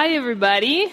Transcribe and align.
Hi, 0.00 0.10
everybody. 0.10 0.92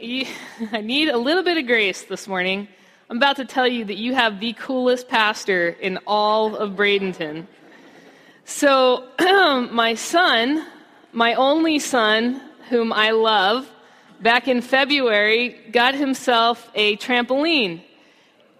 I 0.00 0.80
need 0.80 1.08
a 1.08 1.18
little 1.18 1.42
bit 1.42 1.56
of 1.56 1.66
grace 1.66 2.04
this 2.04 2.28
morning. 2.28 2.68
I'm 3.10 3.16
about 3.16 3.34
to 3.34 3.44
tell 3.44 3.66
you 3.66 3.84
that 3.86 3.96
you 3.96 4.14
have 4.14 4.38
the 4.38 4.52
coolest 4.52 5.08
pastor 5.08 5.70
in 5.70 5.98
all 6.06 6.54
of 6.54 6.74
Bradenton. 6.74 7.48
So, 8.44 9.08
my 9.72 9.94
son, 9.94 10.64
my 11.12 11.34
only 11.34 11.80
son, 11.80 12.40
whom 12.68 12.92
I 12.92 13.10
love, 13.10 13.68
back 14.20 14.46
in 14.46 14.62
February, 14.62 15.58
got 15.72 15.96
himself 15.96 16.70
a 16.76 16.96
trampoline. 16.98 17.82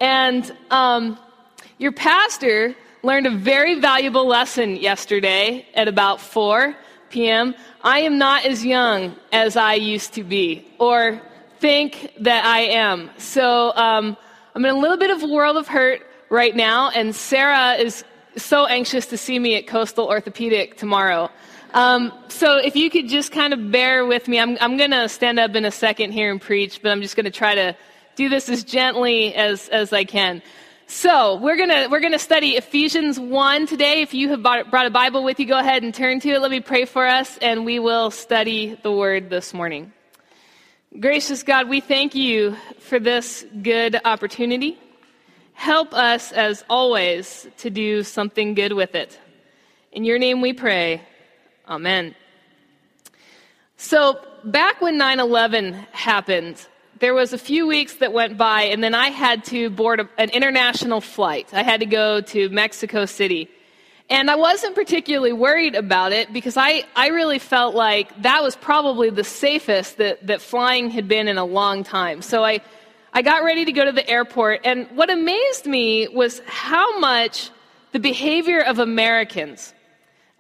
And 0.01 0.53
um, 0.73 1.21
your 1.79 1.93
pastor 1.93 2.75
learned 3.05 3.29
a 3.29 3.31
very 3.31 3.79
valuable 3.79 4.27
lesson 4.27 4.75
yesterday 4.75 5.69
at 5.73 5.87
about 5.87 6.21
4 6.21 6.75
p.m. 7.13 7.55
I 7.83 8.01
am 8.01 8.19
not 8.19 8.45
as 8.45 8.65
young 8.65 9.15
as 9.33 9.57
I 9.57 9.75
used 9.75 10.15
to 10.15 10.25
be, 10.25 10.67
or 10.79 11.21
think 11.61 12.13
that 12.21 12.45
I 12.45 12.61
am. 12.61 13.11
So 13.19 13.73
um, 13.77 14.17
I'm 14.55 14.65
in 14.65 14.75
a 14.75 14.79
little 14.79 14.97
bit 14.97 15.11
of 15.11 15.23
a 15.23 15.29
world 15.29 15.57
of 15.57 15.69
hurt 15.69 16.07
right 16.31 16.57
now, 16.57 16.91
and 16.91 17.15
Sarah 17.15 17.75
is 17.75 18.05
so 18.37 18.67
anxious 18.67 19.07
to 19.07 19.19
see 19.19 19.39
me 19.39 19.57
at 19.57 19.67
Coastal 19.67 20.07
Orthopedic 20.07 20.79
tomorrow. 20.79 21.31
Um, 21.75 22.13
so 22.29 22.57
if 22.57 22.77
you 22.77 22.91
could 22.91 23.09
just 23.09 23.33
kind 23.33 23.53
of 23.55 23.71
bear 23.71 24.05
with 24.05 24.29
me, 24.29 24.41
I'm, 24.41 24.59
I'm 24.61 24.77
going 24.77 24.91
to 24.91 25.09
stand 25.09 25.39
up 25.39 25.55
in 25.55 25.65
a 25.65 25.71
second 25.71 26.13
here 26.13 26.31
and 26.31 26.41
preach, 26.41 26.83
but 26.83 26.91
I'm 26.91 27.01
just 27.01 27.17
going 27.17 27.25
to 27.25 27.31
try 27.31 27.55
to 27.55 27.77
do 28.17 28.29
this 28.29 28.49
as 28.49 28.65
gently 28.65 29.35
as, 29.35 29.69
as 29.69 29.93
I 29.93 30.05
can. 30.05 30.43
So 30.93 31.37
we're 31.37 31.57
gonna 31.57 31.89
we're 31.91 32.01
gonna 32.01 32.19
study 32.19 32.51
Ephesians 32.51 33.19
one 33.19 33.67
today. 33.67 34.03
If 34.03 34.13
you 34.13 34.29
have 34.29 34.43
brought 34.43 34.87
a 34.87 34.91
Bible 34.91 35.25
with 35.25 35.41
you, 35.41 35.47
go 35.47 35.59
ahead 35.59 35.83
and 35.83 35.93
turn 35.93 36.21
to 36.21 36.29
it. 36.29 36.39
Let 36.39 36.51
me 36.51 36.61
pray 36.61 36.85
for 36.85 37.07
us, 37.07 37.39
and 37.39 37.65
we 37.65 37.79
will 37.79 38.11
study 38.11 38.79
the 38.83 38.93
Word 38.93 39.31
this 39.31 39.55
morning. 39.55 39.95
Gracious 41.01 41.43
God, 41.45 41.71
we 41.71 41.81
thank 41.81 42.15
you 42.15 42.55
for 42.79 42.99
this 42.99 43.43
good 43.63 44.03
opportunity. 44.05 44.79
Help 45.55 45.95
us, 45.95 46.31
as 46.31 46.63
always, 46.69 47.49
to 47.57 47.71
do 47.71 48.03
something 48.03 48.53
good 48.53 48.75
with 48.75 48.95
it. 48.95 49.19
In 49.93 50.05
your 50.05 50.19
name 50.19 50.43
we 50.43 50.53
pray. 50.53 51.01
Amen. 51.67 52.15
So, 53.79 54.21
back 54.45 54.83
when 54.83 54.99
9 54.99 55.21
11 55.21 55.73
happened, 55.93 56.67
there 57.03 57.15
was 57.15 57.33
a 57.33 57.39
few 57.39 57.67
weeks 57.67 57.95
that 57.95 58.13
went 58.13 58.39
by, 58.39 58.63
and 58.63 58.81
then 58.81 58.95
I 58.95 59.09
had 59.09 59.45
to 59.47 59.71
board 59.71 59.99
a, 59.99 60.09
an 60.19 60.31
international 60.31 61.01
flight. 61.01 61.49
I 61.53 61.65
had 61.65 61.81
to 61.81 61.87
go 61.87 62.21
to 62.21 62.49
Mexico 62.51 63.07
City. 63.07 63.49
And 64.09 64.31
I 64.31 64.37
wasn't 64.37 64.77
particularly 64.77 65.33
worried 65.33 65.75
about 65.75 66.13
it 66.13 66.33
because 66.33 66.57
I, 66.57 66.85
I 66.95 67.09
really 67.09 67.41
felt 67.41 67.75
like 67.75 68.23
that 68.23 68.41
was 68.45 68.55
probably 68.55 69.11
the 69.11 69.25
safest 69.25 69.97
that, 69.97 70.25
that 70.29 70.41
flying 70.41 70.91
had 70.91 71.09
been 71.09 71.27
in 71.27 71.39
a 71.39 71.45
long 71.45 71.83
time. 71.83 72.23
So 72.23 72.45
I, 72.45 72.61
I 73.13 73.23
got 73.23 73.43
ready 73.43 73.65
to 73.65 73.73
go 73.73 73.85
to 73.85 73.91
the 73.91 74.09
airport, 74.09 74.61
and 74.65 74.87
what 74.95 75.11
amazed 75.11 75.67
me 75.67 76.07
was 76.07 76.41
how 76.47 77.01
much 77.01 77.51
the 77.91 77.99
behavior 77.99 78.61
of 78.61 78.79
Americans, 78.79 79.75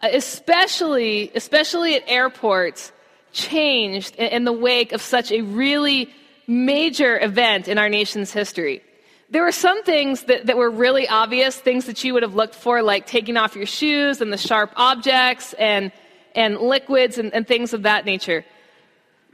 uh, 0.00 0.10
especially, 0.12 1.32
especially 1.34 1.96
at 1.96 2.04
airports, 2.06 2.92
changed 3.32 4.14
in 4.14 4.44
the 4.44 4.52
wake 4.52 4.92
of 4.92 5.02
such 5.02 5.32
a 5.32 5.40
really 5.40 6.08
major 6.46 7.18
event 7.20 7.68
in 7.68 7.78
our 7.78 7.88
nation's 7.88 8.32
history. 8.32 8.82
There 9.30 9.42
were 9.42 9.52
some 9.52 9.82
things 9.82 10.24
that, 10.24 10.46
that 10.46 10.56
were 10.56 10.70
really 10.70 11.08
obvious, 11.08 11.56
things 11.56 11.86
that 11.86 12.04
you 12.04 12.12
would 12.12 12.22
have 12.22 12.34
looked 12.34 12.54
for, 12.54 12.82
like 12.82 13.06
taking 13.06 13.36
off 13.36 13.56
your 13.56 13.66
shoes 13.66 14.20
and 14.20 14.32
the 14.32 14.36
sharp 14.36 14.72
objects 14.76 15.54
and, 15.54 15.90
and 16.34 16.58
liquids 16.58 17.16
and, 17.16 17.32
and 17.32 17.48
things 17.48 17.72
of 17.72 17.84
that 17.84 18.04
nature. 18.04 18.44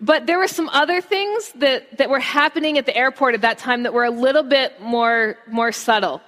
But 0.00 0.26
there 0.26 0.38
were 0.38 0.46
some 0.46 0.68
other 0.68 1.00
things 1.00 1.50
that, 1.56 1.98
that 1.98 2.08
were 2.08 2.20
happening 2.20 2.78
at 2.78 2.86
the 2.86 2.96
airport 2.96 3.34
at 3.34 3.40
that 3.40 3.58
time 3.58 3.82
that 3.82 3.92
were 3.92 4.04
a 4.04 4.10
little 4.10 4.44
bit 4.44 4.80
more, 4.80 5.36
more 5.48 5.72
subtle. 5.72 6.20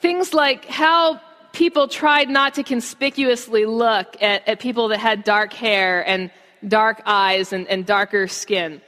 Things 0.00 0.32
like 0.32 0.64
how 0.66 1.20
people 1.52 1.88
tried 1.88 2.28
not 2.28 2.54
to 2.54 2.62
conspicuously 2.62 3.66
look 3.66 4.22
at, 4.22 4.46
at 4.46 4.60
people 4.60 4.88
that 4.88 4.98
had 4.98 5.24
dark 5.24 5.52
hair 5.52 6.06
and 6.06 6.30
dark 6.68 7.02
eyes 7.06 7.52
and, 7.52 7.66
and 7.66 7.84
darker 7.84 8.28
skin. 8.28 8.80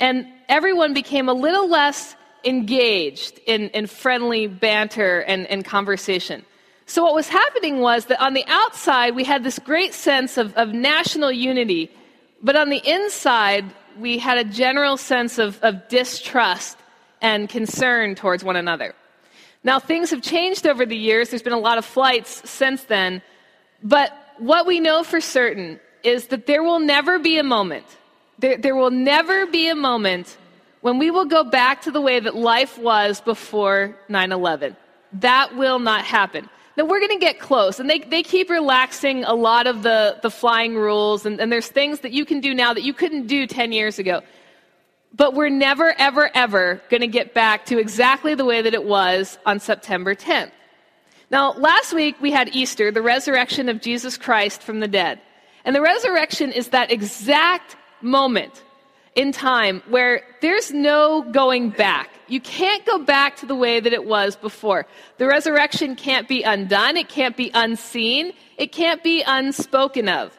And 0.00 0.26
everyone 0.48 0.94
became 0.94 1.28
a 1.28 1.34
little 1.34 1.68
less 1.68 2.16
engaged 2.44 3.38
in, 3.46 3.68
in 3.68 3.86
friendly 3.86 4.46
banter 4.46 5.20
and, 5.20 5.46
and 5.46 5.64
conversation. 5.64 6.44
So, 6.86 7.04
what 7.04 7.14
was 7.14 7.28
happening 7.28 7.80
was 7.80 8.06
that 8.06 8.20
on 8.20 8.34
the 8.34 8.44
outside, 8.48 9.14
we 9.14 9.22
had 9.22 9.44
this 9.44 9.60
great 9.60 9.94
sense 9.94 10.38
of, 10.38 10.56
of 10.56 10.70
national 10.70 11.30
unity, 11.30 11.90
but 12.42 12.56
on 12.56 12.68
the 12.68 12.82
inside, 12.84 13.64
we 13.98 14.18
had 14.18 14.38
a 14.38 14.44
general 14.44 14.96
sense 14.96 15.38
of, 15.38 15.62
of 15.62 15.86
distrust 15.88 16.76
and 17.20 17.48
concern 17.48 18.14
towards 18.14 18.42
one 18.42 18.56
another. 18.56 18.94
Now, 19.62 19.78
things 19.78 20.10
have 20.10 20.22
changed 20.22 20.66
over 20.66 20.86
the 20.86 20.96
years. 20.96 21.30
There's 21.30 21.42
been 21.42 21.52
a 21.52 21.58
lot 21.58 21.78
of 21.78 21.84
flights 21.84 22.48
since 22.48 22.84
then. 22.84 23.22
But 23.82 24.12
what 24.38 24.66
we 24.66 24.80
know 24.80 25.04
for 25.04 25.20
certain 25.20 25.78
is 26.02 26.28
that 26.28 26.46
there 26.46 26.62
will 26.62 26.80
never 26.80 27.18
be 27.18 27.38
a 27.38 27.42
moment, 27.42 27.84
there, 28.40 28.56
there 28.56 28.74
will 28.74 28.90
never 28.90 29.46
be 29.46 29.68
a 29.68 29.74
moment 29.74 30.36
when 30.80 30.98
we 30.98 31.10
will 31.10 31.26
go 31.26 31.44
back 31.44 31.82
to 31.82 31.90
the 31.90 32.00
way 32.00 32.18
that 32.18 32.34
life 32.34 32.78
was 32.78 33.20
before 33.20 33.96
9 34.08 34.32
11. 34.32 34.76
That 35.14 35.56
will 35.56 35.78
not 35.78 36.04
happen. 36.04 36.48
Now, 36.76 36.84
we're 36.84 37.00
going 37.00 37.18
to 37.18 37.18
get 37.18 37.40
close, 37.40 37.78
and 37.80 37.90
they, 37.90 37.98
they 37.98 38.22
keep 38.22 38.48
relaxing 38.48 39.24
a 39.24 39.34
lot 39.34 39.66
of 39.66 39.82
the, 39.82 40.18
the 40.22 40.30
flying 40.30 40.76
rules, 40.76 41.26
and, 41.26 41.40
and 41.40 41.52
there's 41.52 41.68
things 41.68 42.00
that 42.00 42.12
you 42.12 42.24
can 42.24 42.40
do 42.40 42.54
now 42.54 42.72
that 42.72 42.82
you 42.82 42.94
couldn't 42.94 43.26
do 43.26 43.46
10 43.46 43.72
years 43.72 43.98
ago. 43.98 44.22
But 45.12 45.34
we're 45.34 45.50
never, 45.50 45.92
ever, 45.98 46.30
ever 46.34 46.80
going 46.88 47.00
to 47.00 47.08
get 47.08 47.34
back 47.34 47.66
to 47.66 47.78
exactly 47.78 48.34
the 48.34 48.44
way 48.44 48.62
that 48.62 48.72
it 48.72 48.84
was 48.84 49.38
on 49.44 49.58
September 49.58 50.14
10th. 50.14 50.52
Now, 51.30 51.52
last 51.52 51.92
week 51.92 52.16
we 52.20 52.30
had 52.30 52.54
Easter, 52.54 52.90
the 52.90 53.02
resurrection 53.02 53.68
of 53.68 53.80
Jesus 53.80 54.16
Christ 54.16 54.62
from 54.62 54.80
the 54.80 54.88
dead. 54.88 55.20
And 55.64 55.76
the 55.76 55.82
resurrection 55.82 56.52
is 56.52 56.68
that 56.68 56.90
exact 56.90 57.76
moment 58.02 58.62
in 59.14 59.32
time 59.32 59.82
where 59.88 60.22
there's 60.40 60.72
no 60.72 61.22
going 61.22 61.70
back. 61.70 62.10
You 62.28 62.40
can't 62.40 62.84
go 62.86 62.98
back 62.98 63.36
to 63.36 63.46
the 63.46 63.54
way 63.54 63.80
that 63.80 63.92
it 63.92 64.04
was 64.04 64.36
before. 64.36 64.86
The 65.18 65.26
resurrection 65.26 65.96
can't 65.96 66.28
be 66.28 66.42
undone, 66.42 66.96
it 66.96 67.08
can't 67.08 67.36
be 67.36 67.50
unseen, 67.52 68.32
it 68.56 68.72
can't 68.72 69.02
be 69.02 69.22
unspoken 69.26 70.08
of. 70.08 70.36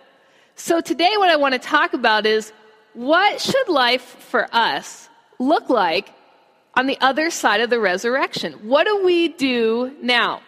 So 0.55 0.79
today, 0.79 1.13
what 1.17 1.29
I 1.29 1.35
want 1.35 1.53
to 1.53 1.59
talk 1.59 1.94
about 1.94 2.25
is 2.25 2.53
what 2.94 3.41
should 3.41 3.67
life 3.67 4.01
for 4.01 4.47
us 4.53 5.09
look 5.39 5.69
like 5.69 6.13
on 6.75 6.88
the 6.88 6.97
other 7.01 7.29
side 7.29 7.61
of 7.61 7.69
the 7.69 7.79
resurrection? 7.79 8.53
What 8.67 8.85
do 8.85 9.03
we 9.03 9.29
do 9.29 9.95
now? 10.01 10.41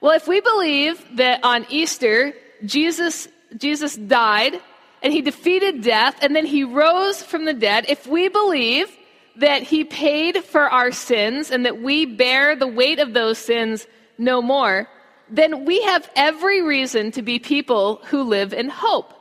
Well, 0.00 0.12
if 0.12 0.28
we 0.28 0.40
believe 0.40 1.02
that 1.16 1.40
on 1.42 1.66
Easter, 1.68 2.34
Jesus, 2.64 3.28
Jesus 3.56 3.96
died 3.96 4.60
and 5.06 5.12
he 5.12 5.22
defeated 5.22 5.82
death 5.82 6.18
and 6.20 6.34
then 6.34 6.44
he 6.44 6.64
rose 6.64 7.22
from 7.22 7.44
the 7.44 7.54
dead, 7.54 7.84
if 7.88 8.08
we 8.08 8.28
believe 8.28 8.90
that 9.36 9.62
he 9.62 9.84
paid 9.84 10.42
for 10.42 10.62
our 10.62 10.90
sins 10.90 11.52
and 11.52 11.64
that 11.64 11.80
we 11.80 12.04
bear 12.04 12.56
the 12.56 12.66
weight 12.66 12.98
of 12.98 13.14
those 13.14 13.38
sins 13.38 13.86
no 14.18 14.42
more, 14.42 14.88
then 15.30 15.64
we 15.64 15.80
have 15.82 16.10
every 16.16 16.60
reason 16.60 17.12
to 17.12 17.22
be 17.22 17.38
people 17.38 18.00
who 18.06 18.24
live 18.24 18.52
in 18.52 18.68
hope. 18.68 19.12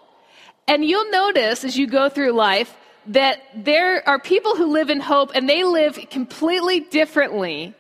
And 0.68 0.84
you'll 0.84 1.12
notice 1.12 1.64
as 1.64 1.78
you 1.78 1.86
go 1.86 2.10
through 2.10 2.32
life 2.32 2.76
that 3.06 3.44
there 3.54 4.02
are 4.10 4.18
people 4.18 4.56
who 4.56 4.66
live 4.66 4.90
in 4.90 5.00
hope 5.00 5.34
and 5.36 5.48
they 5.48 5.64
live 5.64 6.00
completely 6.10 6.80
differently 6.80 7.76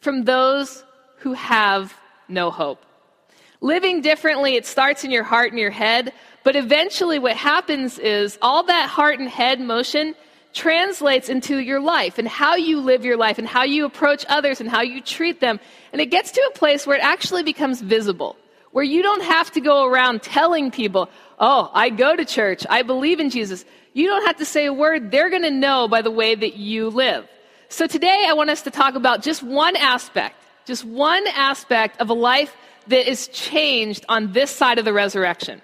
from 0.00 0.24
those 0.24 0.84
who 1.18 1.34
have 1.34 1.94
no 2.26 2.50
hope. 2.50 2.84
Living 3.60 4.02
differently, 4.02 4.56
it 4.56 4.66
starts 4.66 5.04
in 5.04 5.10
your 5.10 5.24
heart 5.24 5.50
and 5.50 5.58
your 5.58 5.70
head, 5.70 6.12
but 6.44 6.56
eventually, 6.56 7.18
what 7.18 7.36
happens 7.36 7.98
is 7.98 8.38
all 8.40 8.62
that 8.64 8.88
heart 8.88 9.18
and 9.18 9.28
head 9.28 9.60
motion 9.60 10.14
translates 10.52 11.28
into 11.28 11.58
your 11.58 11.80
life 11.80 12.18
and 12.18 12.26
how 12.26 12.54
you 12.54 12.80
live 12.80 13.04
your 13.04 13.16
life 13.16 13.38
and 13.38 13.46
how 13.46 13.62
you 13.62 13.84
approach 13.84 14.24
others 14.28 14.60
and 14.60 14.70
how 14.70 14.80
you 14.80 15.02
treat 15.02 15.40
them. 15.40 15.60
And 15.92 16.00
it 16.00 16.06
gets 16.06 16.30
to 16.32 16.40
a 16.40 16.58
place 16.58 16.86
where 16.86 16.96
it 16.96 17.02
actually 17.02 17.42
becomes 17.42 17.82
visible, 17.82 18.36
where 18.72 18.84
you 18.84 19.02
don't 19.02 19.22
have 19.22 19.50
to 19.52 19.60
go 19.60 19.84
around 19.84 20.22
telling 20.22 20.70
people, 20.70 21.10
oh, 21.38 21.70
I 21.74 21.90
go 21.90 22.16
to 22.16 22.24
church, 22.24 22.64
I 22.70 22.82
believe 22.82 23.20
in 23.20 23.28
Jesus. 23.30 23.64
You 23.92 24.06
don't 24.06 24.26
have 24.26 24.36
to 24.36 24.44
say 24.44 24.66
a 24.66 24.72
word, 24.72 25.10
they're 25.10 25.30
going 25.30 25.42
to 25.42 25.50
know 25.50 25.88
by 25.88 26.02
the 26.02 26.10
way 26.10 26.34
that 26.34 26.56
you 26.56 26.88
live. 26.90 27.26
So 27.68 27.86
today, 27.86 28.26
I 28.28 28.32
want 28.34 28.50
us 28.50 28.62
to 28.62 28.70
talk 28.70 28.94
about 28.94 29.22
just 29.22 29.42
one 29.42 29.76
aspect, 29.76 30.36
just 30.64 30.84
one 30.84 31.26
aspect 31.28 32.00
of 32.00 32.10
a 32.10 32.14
life 32.14 32.54
that 32.88 33.08
is 33.08 33.28
changed 33.28 34.04
on 34.08 34.32
this 34.32 34.50
side 34.50 34.78
of 34.78 34.84
the 34.84 34.92
resurrection. 34.92 35.62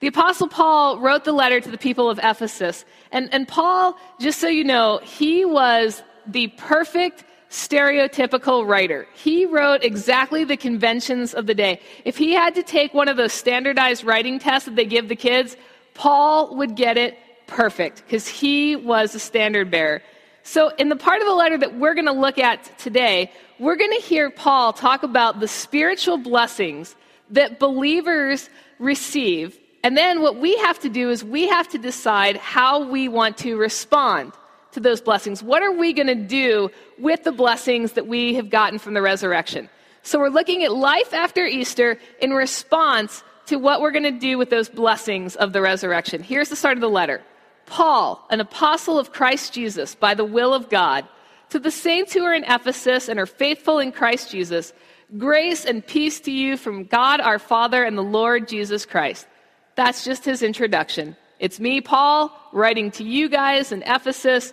The 0.00 0.06
Apostle 0.06 0.48
Paul 0.48 0.98
wrote 0.98 1.24
the 1.24 1.32
letter 1.32 1.60
to 1.60 1.70
the 1.70 1.78
people 1.78 2.08
of 2.08 2.20
Ephesus. 2.22 2.84
And, 3.10 3.32
and 3.32 3.48
Paul, 3.48 3.98
just 4.20 4.38
so 4.38 4.46
you 4.46 4.62
know, 4.62 5.00
he 5.02 5.44
was 5.44 6.02
the 6.26 6.48
perfect 6.56 7.24
stereotypical 7.50 8.66
writer. 8.66 9.08
He 9.14 9.46
wrote 9.46 9.82
exactly 9.82 10.44
the 10.44 10.56
conventions 10.56 11.34
of 11.34 11.46
the 11.46 11.54
day. 11.54 11.80
If 12.04 12.16
he 12.16 12.32
had 12.32 12.54
to 12.54 12.62
take 12.62 12.94
one 12.94 13.08
of 13.08 13.16
those 13.16 13.32
standardized 13.32 14.04
writing 14.04 14.38
tests 14.38 14.66
that 14.66 14.76
they 14.76 14.84
give 14.84 15.08
the 15.08 15.16
kids, 15.16 15.56
Paul 15.94 16.54
would 16.56 16.76
get 16.76 16.96
it 16.96 17.18
perfect 17.46 18.04
because 18.04 18.28
he 18.28 18.76
was 18.76 19.14
a 19.14 19.18
standard 19.18 19.70
bearer. 19.70 20.02
So, 20.48 20.70
in 20.78 20.88
the 20.88 20.96
part 20.96 21.20
of 21.20 21.28
the 21.28 21.34
letter 21.34 21.58
that 21.58 21.74
we're 21.74 21.92
going 21.92 22.06
to 22.06 22.12
look 22.12 22.38
at 22.38 22.78
today, 22.78 23.30
we're 23.58 23.76
going 23.76 23.90
to 23.90 24.00
hear 24.00 24.30
Paul 24.30 24.72
talk 24.72 25.02
about 25.02 25.40
the 25.40 25.46
spiritual 25.46 26.16
blessings 26.16 26.96
that 27.28 27.58
believers 27.58 28.48
receive. 28.78 29.58
And 29.84 29.94
then 29.94 30.22
what 30.22 30.36
we 30.36 30.56
have 30.56 30.78
to 30.78 30.88
do 30.88 31.10
is 31.10 31.22
we 31.22 31.48
have 31.48 31.68
to 31.68 31.78
decide 31.78 32.38
how 32.38 32.82
we 32.82 33.08
want 33.08 33.36
to 33.38 33.58
respond 33.58 34.32
to 34.72 34.80
those 34.80 35.02
blessings. 35.02 35.42
What 35.42 35.62
are 35.62 35.72
we 35.72 35.92
going 35.92 36.06
to 36.06 36.14
do 36.14 36.70
with 36.98 37.24
the 37.24 37.32
blessings 37.32 37.92
that 37.92 38.06
we 38.06 38.32
have 38.36 38.48
gotten 38.48 38.78
from 38.78 38.94
the 38.94 39.02
resurrection? 39.02 39.68
So 40.02 40.18
we're 40.18 40.30
looking 40.30 40.64
at 40.64 40.72
life 40.72 41.12
after 41.12 41.44
Easter 41.44 41.98
in 42.22 42.30
response 42.30 43.22
to 43.48 43.56
what 43.56 43.82
we're 43.82 43.90
going 43.90 44.04
to 44.04 44.18
do 44.18 44.38
with 44.38 44.48
those 44.48 44.70
blessings 44.70 45.36
of 45.36 45.52
the 45.52 45.60
resurrection. 45.60 46.22
Here's 46.22 46.48
the 46.48 46.56
start 46.56 46.78
of 46.78 46.80
the 46.80 46.88
letter 46.88 47.20
Paul, 47.68 48.26
an 48.30 48.40
apostle 48.40 48.98
of 48.98 49.12
Christ 49.12 49.52
Jesus, 49.52 49.94
by 49.94 50.14
the 50.14 50.24
will 50.24 50.54
of 50.54 50.68
God, 50.68 51.06
to 51.50 51.58
the 51.58 51.70
saints 51.70 52.12
who 52.12 52.24
are 52.24 52.34
in 52.34 52.44
Ephesus 52.44 53.08
and 53.08 53.18
are 53.18 53.26
faithful 53.26 53.78
in 53.78 53.92
Christ 53.92 54.30
Jesus, 54.30 54.72
grace 55.16 55.64
and 55.64 55.86
peace 55.86 56.20
to 56.20 56.30
you 56.30 56.56
from 56.56 56.84
God 56.84 57.20
our 57.20 57.38
Father 57.38 57.84
and 57.84 57.96
the 57.96 58.02
Lord 58.02 58.48
Jesus 58.48 58.84
Christ. 58.84 59.26
That's 59.74 60.04
just 60.04 60.24
his 60.24 60.42
introduction. 60.42 61.16
It's 61.38 61.60
me, 61.60 61.80
Paul, 61.80 62.36
writing 62.52 62.90
to 62.92 63.04
you 63.04 63.28
guys 63.28 63.72
in 63.72 63.82
Ephesus. 63.82 64.52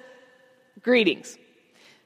Greetings. 0.82 1.38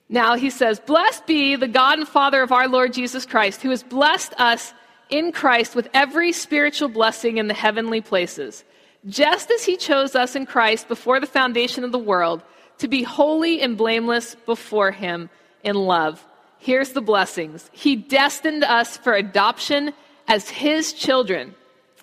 Now 0.07 0.35
he 0.35 0.50
says, 0.50 0.79
Blessed 0.79 1.25
be 1.27 1.55
the 1.55 1.67
God 1.67 2.00
and 2.00 2.07
Father 2.07 2.41
of 2.41 2.51
our 2.51 2.67
Lord 2.67 2.94
Jesus 2.94 3.25
Christ, 3.25 3.62
who 3.62 3.69
has 3.69 3.83
blessed 3.83 4.33
us 4.38 4.73
in 5.09 5.31
Christ 5.31 5.75
with 5.75 5.88
every 5.94 6.31
spiritual 6.31 6.89
blessing 6.89 7.38
in 7.38 7.47
the 7.47 7.53
heavenly 7.53 8.01
places, 8.01 8.63
just 9.07 9.50
as 9.51 9.63
he 9.63 9.78
chose 9.78 10.16
us 10.16 10.36
in 10.36 10.46
Christ 10.46 10.88
before 10.88 11.19
the 11.19 11.28
foundation 11.28 11.84
of 11.84 11.92
the 11.92 12.00
world 12.00 12.44
to 12.80 12.88
be 12.88 13.04
holy 13.04 13.62
and 13.62 13.78
blameless 13.78 14.36
before 14.46 14.92
him 14.92 15.30
in 15.63 15.75
love. 15.75 16.25
Here's 16.57 16.92
the 16.92 17.01
blessings. 17.01 17.69
He 17.74 17.96
destined 17.96 18.63
us 18.63 18.98
for 18.98 19.13
adoption 19.13 19.94
as 20.28 20.50
his 20.50 20.94
children 20.94 21.56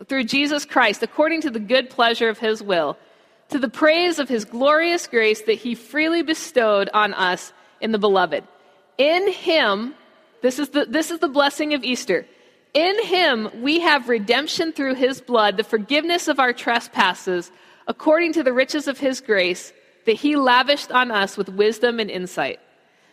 through 0.09 0.25
Jesus 0.25 0.65
Christ, 0.65 1.03
according 1.03 1.43
to 1.43 1.51
the 1.51 1.61
good 1.61 1.91
pleasure 1.91 2.29
of 2.29 2.39
his 2.39 2.63
will, 2.63 2.99
to 3.49 3.59
the 3.59 3.69
praise 3.69 4.19
of 4.19 4.29
his 4.29 4.45
glorious 4.45 5.07
grace 5.07 5.43
that 5.43 5.55
he 5.55 5.75
freely 5.75 6.23
bestowed 6.23 6.91
on 6.93 7.15
us 7.15 7.53
in 7.81 7.93
the 7.93 7.99
beloved. 7.99 8.45
In 8.99 9.31
him, 9.31 9.95
this 10.43 10.59
is 10.59 10.71
the, 10.71 10.85
this 10.87 11.11
is 11.11 11.21
the 11.21 11.29
blessing 11.29 11.75
of 11.75 11.85
Easter. 11.85 12.27
In 12.77 13.03
him 13.05 13.49
we 13.63 13.81
have 13.81 14.11
redemption 14.11 14.71
through 14.71 14.97
his 14.97 15.23
blood, 15.23 15.57
the 15.57 15.65
forgiveness 15.65 16.29
of 16.29 16.39
our 16.39 16.53
trespasses, 16.53 17.51
according 17.89 18.35
to 18.35 18.43
the 18.43 18.53
riches 18.53 18.87
of 18.87 19.01
his 19.01 19.23
grace 19.23 19.73
that 20.05 20.13
he 20.13 20.37
lavished 20.37 20.93
on 20.93 21.11
us 21.11 21.39
with 21.39 21.49
wisdom 21.49 21.99
and 21.99 22.11
insight. 22.11 22.61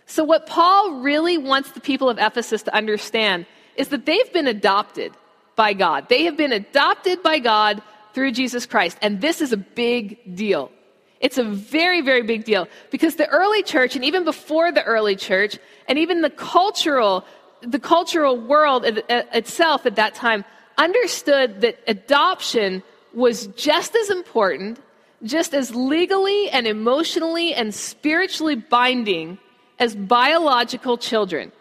So, 0.06 0.26
what 0.26 0.48
Paul 0.48 1.00
really 1.00 1.38
wants 1.38 1.72
the 1.72 1.80
people 1.80 2.10
of 2.10 2.18
Ephesus 2.20 2.64
to 2.64 2.76
understand 2.76 3.46
is 3.78 3.88
that 3.88 4.06
they've 4.06 4.34
been 4.34 4.48
adopted 4.48 5.14
by 5.56 5.72
God. 5.72 6.10
They 6.10 6.24
have 6.26 6.36
been 6.36 6.52
adopted 6.52 7.24
by 7.24 7.40
God 7.40 7.82
through 8.14 8.34
Jesus 8.34 8.66
Christ. 8.66 8.98
And 9.02 9.22
this 9.22 9.40
is 9.40 9.54
a 9.54 9.58
big 9.58 10.36
deal. 10.36 10.74
It's 11.22 11.38
a 11.38 11.44
very, 11.46 12.02
very 12.02 12.24
big 12.24 12.44
deal 12.44 12.68
because 12.92 13.16
the 13.16 13.30
early 13.30 13.64
church, 13.64 13.96
and 13.96 14.04
even 14.04 14.26
before 14.26 14.74
the 14.74 14.84
early 14.84 15.16
church, 15.16 15.58
and 15.88 15.98
even 15.98 16.20
the 16.20 16.30
cultural, 16.30 17.24
the 17.66 17.80
cultural 17.80 18.38
world 18.38 18.86
itself 18.86 19.86
at 19.86 19.96
that 19.96 20.16
time 20.16 20.46
understood 20.78 21.62
that 21.62 21.80
adoption 21.88 22.84
was 23.14 23.48
just 23.48 23.96
as 23.96 24.10
important, 24.10 24.80
just 25.24 25.54
as 25.54 25.74
legally 25.74 26.50
and 26.50 26.68
emotionally 26.68 27.54
and 27.54 27.74
spiritually 27.74 28.56
binding 28.56 29.38
as 29.80 29.96
biological 29.96 30.98
children. 30.98 31.52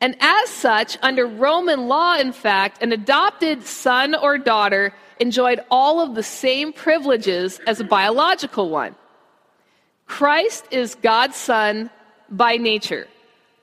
And 0.00 0.16
as 0.20 0.48
such, 0.48 0.96
under 1.02 1.26
Roman 1.26 1.88
law, 1.88 2.16
in 2.16 2.32
fact, 2.32 2.82
an 2.82 2.92
adopted 2.92 3.64
son 3.64 4.14
or 4.14 4.38
daughter 4.38 4.94
enjoyed 5.18 5.60
all 5.70 6.00
of 6.00 6.14
the 6.14 6.22
same 6.22 6.72
privileges 6.72 7.60
as 7.66 7.80
a 7.80 7.84
biological 7.84 8.70
one. 8.70 8.94
Christ 10.06 10.64
is 10.70 10.94
God's 10.96 11.36
son 11.36 11.90
by 12.30 12.56
nature, 12.56 13.06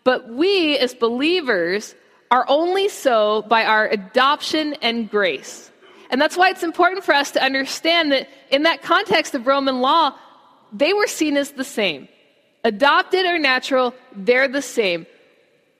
but 0.08 0.30
we 0.30 0.78
as 0.78 0.94
believers 0.94 1.94
are 2.32 2.46
only 2.48 2.88
so 2.88 3.42
by 3.42 3.66
our 3.66 3.90
adoption 3.90 4.74
and 4.76 5.12
grace. 5.12 5.70
And 6.10 6.22
that's 6.22 6.38
why 6.38 6.50
it's 6.50 6.64
important 6.64 7.04
for 7.04 7.14
us 7.14 7.32
to 7.32 7.44
understand 7.44 8.14
that 8.14 8.30
in 8.50 8.64
that 8.64 8.82
context 8.82 9.36
of 9.36 9.46
Roman 9.46 9.82
law, 9.82 10.16
they 10.72 10.94
were 10.94 11.08
seen 11.08 11.36
as 11.36 11.52
the 11.52 11.66
same. 11.66 12.08
Adopted 12.64 13.26
or 13.26 13.38
natural, 13.38 13.94
they're 14.16 14.48
the 14.48 14.62
same. 14.62 15.06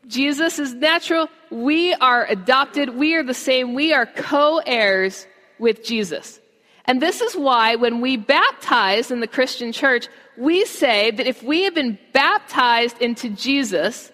Jesus 0.08 0.60
is 0.60 0.74
natural. 0.74 1.30
We 1.50 1.94
are 1.94 2.26
adopted. 2.26 2.98
We 2.98 3.16
are 3.16 3.24
the 3.24 3.34
same. 3.34 3.76
We 3.76 3.94
are 3.94 4.06
co 4.06 4.62
heirs 4.66 5.26
with 5.58 5.86
Jesus. 5.86 6.42
And 6.84 7.02
this 7.02 7.22
is 7.22 7.34
why 7.34 7.76
when 7.76 8.02
we 8.02 8.18
baptize 8.18 9.10
in 9.10 9.22
the 9.22 9.28
Christian 9.28 9.72
church, 9.72 10.10
we 10.36 10.66
say 10.66 11.12
that 11.12 11.28
if 11.28 11.42
we 11.44 11.64
have 11.64 11.76
been 11.76 11.98
baptized 12.12 13.02
into 13.02 13.30
Jesus, 13.30 14.12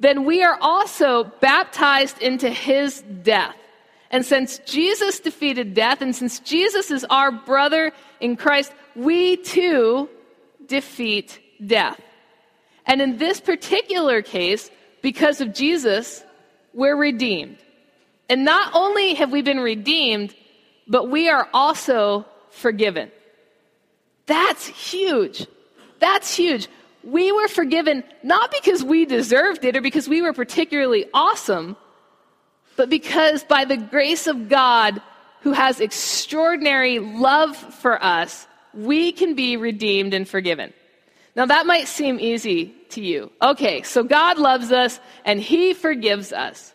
then 0.00 0.24
we 0.24 0.42
are 0.42 0.58
also 0.60 1.24
baptized 1.40 2.20
into 2.20 2.50
his 2.50 3.02
death. 3.22 3.56
And 4.10 4.24
since 4.24 4.58
Jesus 4.60 5.20
defeated 5.20 5.74
death, 5.74 6.00
and 6.00 6.14
since 6.14 6.38
Jesus 6.40 6.90
is 6.90 7.04
our 7.10 7.32
brother 7.32 7.92
in 8.20 8.36
Christ, 8.36 8.72
we 8.94 9.36
too 9.36 10.08
defeat 10.66 11.40
death. 11.64 12.00
And 12.86 13.00
in 13.00 13.18
this 13.18 13.40
particular 13.40 14.22
case, 14.22 14.70
because 15.02 15.40
of 15.40 15.54
Jesus, 15.54 16.22
we're 16.72 16.96
redeemed. 16.96 17.58
And 18.28 18.44
not 18.44 18.72
only 18.74 19.14
have 19.14 19.32
we 19.32 19.42
been 19.42 19.60
redeemed, 19.60 20.34
but 20.86 21.10
we 21.10 21.28
are 21.28 21.48
also 21.52 22.26
forgiven. 22.50 23.10
That's 24.26 24.66
huge. 24.66 25.46
That's 25.98 26.34
huge. 26.34 26.68
We 27.04 27.32
were 27.32 27.48
forgiven 27.48 28.02
not 28.22 28.50
because 28.50 28.82
we 28.82 29.04
deserved 29.04 29.64
it 29.64 29.76
or 29.76 29.80
because 29.80 30.08
we 30.08 30.22
were 30.22 30.32
particularly 30.32 31.06
awesome, 31.12 31.76
but 32.76 32.88
because 32.88 33.44
by 33.44 33.64
the 33.64 33.76
grace 33.76 34.26
of 34.26 34.48
God, 34.48 35.00
who 35.42 35.52
has 35.52 35.78
extraordinary 35.78 36.98
love 36.98 37.54
for 37.54 38.02
us, 38.02 38.46
we 38.72 39.12
can 39.12 39.34
be 39.34 39.58
redeemed 39.58 40.14
and 40.14 40.26
forgiven. 40.26 40.72
Now, 41.36 41.46
that 41.46 41.66
might 41.66 41.86
seem 41.86 42.18
easy 42.18 42.74
to 42.90 43.02
you. 43.02 43.30
Okay, 43.42 43.82
so 43.82 44.02
God 44.02 44.38
loves 44.38 44.72
us 44.72 44.98
and 45.24 45.38
He 45.38 45.74
forgives 45.74 46.32
us. 46.32 46.72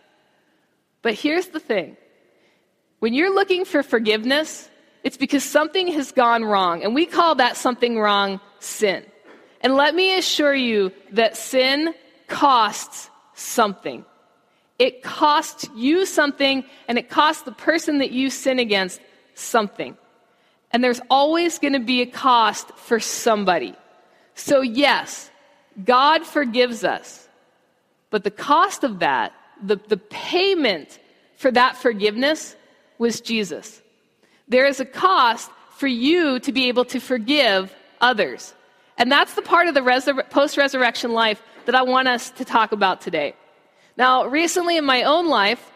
But 1.02 1.16
here's 1.16 1.48
the 1.48 1.60
thing 1.60 1.98
when 3.00 3.14
you're 3.14 3.34
looking 3.34 3.66
for 3.66 3.82
forgiveness, 3.82 4.70
it's 5.04 5.18
because 5.18 5.44
something 5.44 5.88
has 5.88 6.12
gone 6.12 6.44
wrong, 6.44 6.84
and 6.84 6.94
we 6.94 7.06
call 7.06 7.36
that 7.36 7.58
something 7.58 7.98
wrong 7.98 8.40
sin. 8.60 9.04
And 9.62 9.76
let 9.76 9.94
me 9.94 10.18
assure 10.18 10.56
you 10.56 10.92
that 11.12 11.38
sin 11.38 11.94
costs 12.28 13.10
something. 13.34 14.06
It 14.78 15.04
costs 15.04 15.68
you 15.76 16.06
something, 16.06 16.64
and 16.88 16.98
it 16.98 17.10
costs 17.10 17.44
the 17.44 17.52
person 17.52 17.98
that 18.00 18.12
you 18.12 18.30
sin 18.30 18.60
against 18.60 19.02
something. 19.36 19.98
And 20.72 20.84
there's 20.84 21.02
always 21.10 21.60
going 21.60 21.74
to 21.74 21.80
be 21.80 22.02
a 22.02 22.06
cost 22.06 22.72
for 22.78 23.00
somebody. 23.00 23.76
So, 24.36 24.62
yes, 24.62 25.30
God 25.84 26.26
forgives 26.26 26.84
us. 26.84 27.28
But 28.10 28.24
the 28.24 28.32
cost 28.32 28.84
of 28.84 29.00
that, 29.00 29.34
the, 29.62 29.76
the 29.76 29.98
payment 29.98 31.00
for 31.36 31.52
that 31.52 31.76
forgiveness, 31.76 32.56
was 32.98 33.20
Jesus. 33.20 33.82
There 34.48 34.66
is 34.66 34.80
a 34.80 34.86
cost 34.86 35.52
for 35.78 35.88
you 35.88 36.40
to 36.40 36.52
be 36.52 36.68
able 36.68 36.86
to 36.86 37.00
forgive 37.00 37.74
others. 38.02 38.54
And 39.00 39.10
that's 39.10 39.34
the 39.34 39.42
part 39.42 39.68
of 39.68 39.74
the 39.74 39.80
resur- 39.80 40.30
post 40.30 40.58
resurrection 40.58 41.14
life 41.14 41.42
that 41.66 41.74
I 41.74 41.82
want 41.82 42.10
us 42.10 42.30
to 42.32 42.46
talk 42.46 42.74
about 42.74 43.00
today. 43.00 43.34
Now, 43.98 44.26
recently 44.26 44.78
in 44.78 44.86
my 44.86 45.04
own 45.04 45.28
life, 45.28 45.72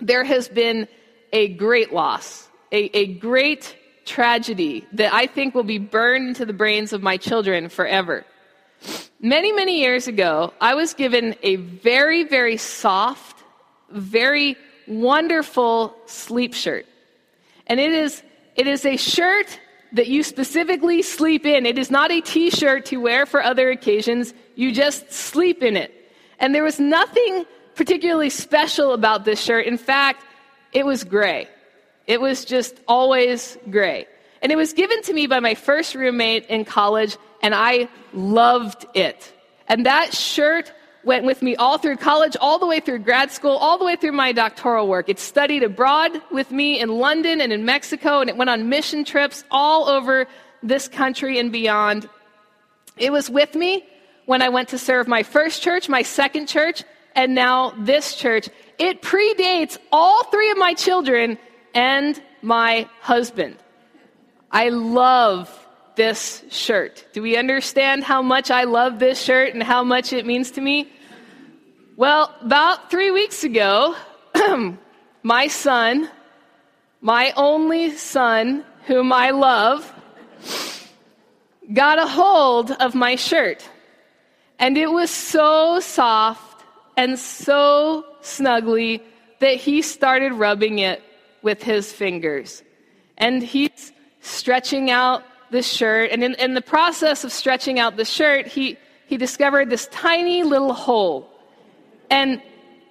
there 0.00 0.24
has 0.24 0.48
been 0.48 0.88
a 1.32 1.48
great 1.48 1.92
loss, 1.92 2.48
a, 2.72 2.96
a 2.96 3.14
great 3.14 3.76
tragedy 4.04 4.84
that 4.92 5.14
I 5.14 5.26
think 5.26 5.54
will 5.54 5.62
be 5.62 5.78
burned 5.78 6.28
into 6.28 6.44
the 6.44 6.52
brains 6.52 6.92
of 6.92 7.02
my 7.02 7.16
children 7.16 7.68
forever. 7.68 8.24
Many, 9.20 9.52
many 9.52 9.80
years 9.80 10.08
ago, 10.08 10.52
I 10.60 10.74
was 10.74 10.92
given 10.92 11.36
a 11.42 11.56
very, 11.56 12.24
very 12.24 12.56
soft, 12.56 13.42
very 13.90 14.56
wonderful 14.86 15.96
sleep 16.06 16.52
shirt. 16.52 16.86
And 17.66 17.80
it 17.80 17.92
is, 17.92 18.22
it 18.56 18.66
is 18.66 18.84
a 18.84 18.96
shirt 18.96 19.58
that 19.94 20.08
you 20.08 20.22
specifically 20.22 21.02
sleep 21.02 21.46
in. 21.46 21.66
It 21.66 21.78
is 21.78 21.90
not 21.90 22.10
a 22.10 22.20
t 22.20 22.50
shirt 22.50 22.86
to 22.86 22.98
wear 22.98 23.26
for 23.26 23.42
other 23.42 23.70
occasions. 23.70 24.34
You 24.54 24.72
just 24.72 25.10
sleep 25.12 25.62
in 25.62 25.76
it. 25.76 25.92
And 26.38 26.54
there 26.54 26.64
was 26.64 26.78
nothing 26.78 27.44
particularly 27.74 28.30
special 28.30 28.92
about 28.92 29.24
this 29.24 29.40
shirt. 29.40 29.66
In 29.66 29.78
fact, 29.78 30.24
it 30.72 30.84
was 30.84 31.04
gray. 31.04 31.48
It 32.06 32.20
was 32.20 32.44
just 32.44 32.78
always 32.86 33.56
gray. 33.70 34.06
And 34.42 34.52
it 34.52 34.56
was 34.56 34.72
given 34.72 35.00
to 35.02 35.12
me 35.14 35.26
by 35.26 35.40
my 35.40 35.54
first 35.54 35.94
roommate 35.94 36.46
in 36.46 36.64
college, 36.64 37.16
and 37.42 37.54
I 37.54 37.88
loved 38.12 38.84
it. 38.94 39.32
And 39.68 39.86
that 39.86 40.12
shirt 40.12 40.70
went 41.04 41.24
with 41.24 41.42
me 41.42 41.56
all 41.56 41.78
through 41.78 41.96
college, 41.96 42.36
all 42.40 42.58
the 42.58 42.66
way 42.66 42.80
through 42.80 43.00
grad 43.00 43.30
school, 43.30 43.56
all 43.56 43.78
the 43.78 43.84
way 43.84 43.96
through 43.96 44.12
my 44.12 44.32
doctoral 44.32 44.88
work. 44.88 45.08
It 45.08 45.18
studied 45.18 45.62
abroad 45.62 46.20
with 46.30 46.50
me 46.50 46.80
in 46.80 46.88
London 46.88 47.40
and 47.40 47.52
in 47.52 47.64
Mexico, 47.64 48.20
and 48.20 48.30
it 48.30 48.36
went 48.36 48.50
on 48.50 48.68
mission 48.68 49.04
trips 49.04 49.44
all 49.50 49.88
over 49.88 50.26
this 50.62 50.88
country 50.88 51.38
and 51.38 51.52
beyond. 51.52 52.08
It 52.96 53.12
was 53.12 53.28
with 53.28 53.54
me 53.54 53.86
when 54.26 54.42
I 54.42 54.48
went 54.48 54.70
to 54.70 54.78
serve 54.78 55.08
my 55.08 55.22
first 55.22 55.62
church, 55.62 55.88
my 55.88 56.02
second 56.02 56.46
church, 56.46 56.84
and 57.14 57.34
now 57.34 57.74
this 57.78 58.14
church. 58.14 58.48
It 58.78 59.02
predates 59.02 59.78
all 59.92 60.24
three 60.24 60.50
of 60.50 60.58
my 60.58 60.74
children 60.74 61.38
and 61.74 62.20
my 62.42 62.88
husband. 63.00 63.56
I 64.50 64.68
love 64.68 65.50
this 65.96 66.44
shirt. 66.50 67.06
Do 67.12 67.22
we 67.22 67.36
understand 67.36 68.04
how 68.04 68.22
much 68.22 68.50
I 68.50 68.64
love 68.64 68.98
this 68.98 69.20
shirt 69.20 69.54
and 69.54 69.62
how 69.62 69.84
much 69.84 70.12
it 70.12 70.26
means 70.26 70.52
to 70.52 70.60
me? 70.60 70.90
Well, 71.96 72.34
about 72.40 72.90
three 72.90 73.12
weeks 73.12 73.44
ago, 73.44 73.94
my 75.22 75.46
son, 75.46 76.10
my 77.00 77.32
only 77.36 77.92
son, 77.92 78.64
whom 78.86 79.12
I 79.12 79.30
love, 79.30 79.92
got 81.72 82.00
a 82.00 82.06
hold 82.08 82.72
of 82.72 82.96
my 82.96 83.14
shirt. 83.14 83.68
And 84.58 84.76
it 84.76 84.90
was 84.90 85.08
so 85.08 85.78
soft 85.78 86.64
and 86.96 87.16
so 87.16 88.04
snuggly 88.22 89.00
that 89.38 89.54
he 89.54 89.80
started 89.80 90.32
rubbing 90.32 90.80
it 90.80 91.00
with 91.42 91.62
his 91.62 91.92
fingers. 91.92 92.64
And 93.16 93.40
he's 93.40 93.92
stretching 94.20 94.90
out 94.90 95.22
the 95.52 95.62
shirt. 95.62 96.10
And 96.10 96.24
in, 96.24 96.34
in 96.34 96.54
the 96.54 96.62
process 96.62 97.22
of 97.22 97.30
stretching 97.30 97.78
out 97.78 97.96
the 97.96 98.04
shirt, 98.04 98.48
he, 98.48 98.78
he 99.06 99.16
discovered 99.16 99.70
this 99.70 99.86
tiny 99.92 100.42
little 100.42 100.72
hole. 100.72 101.30
And, 102.14 102.40